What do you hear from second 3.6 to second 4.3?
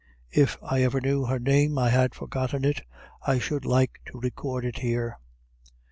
like to